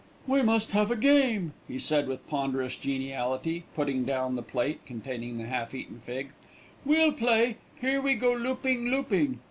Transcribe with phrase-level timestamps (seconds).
[0.25, 5.37] "We must have a game," he said with ponderous geniality, putting down the plate containing
[5.37, 6.31] the half eaten fig.
[6.83, 9.37] "We'll play 'Here We Go Looping, Looping.'"